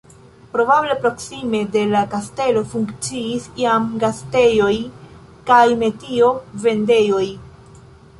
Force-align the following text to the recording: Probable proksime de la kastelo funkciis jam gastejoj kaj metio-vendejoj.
Probable 0.51 0.93
proksime 1.01 1.59
de 1.73 1.81
la 1.89 1.99
kastelo 2.13 2.63
funkciis 2.71 3.45
jam 3.63 3.85
gastejoj 4.05 4.71
kaj 5.51 5.61
metio-vendejoj. 5.83 7.25